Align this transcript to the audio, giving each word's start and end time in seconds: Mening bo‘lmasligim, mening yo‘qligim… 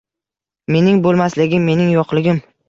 Mening 0.75 1.01
bo‘lmasligim, 1.07 1.69
mening 1.71 1.93
yo‘qligim… 1.99 2.43